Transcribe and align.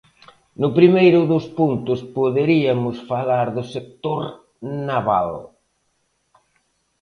No 0.61 0.69
primeiro 0.77 1.19
dos 1.31 1.45
puntos 1.57 1.99
poderiamos 2.17 2.97
falar 3.11 3.47
do 3.57 3.63
sector 3.75 4.23
naval. 4.87 5.29